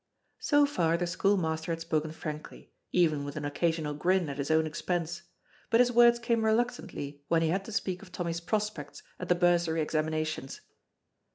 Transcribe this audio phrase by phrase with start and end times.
[0.39, 4.49] So far the school master had spoken frankly, even with an occasional grin at his
[4.49, 5.21] own expense,
[5.69, 9.35] but his words came reluctantly when he had to speak of Tommy's prospects at the
[9.35, 10.61] bursary examinations.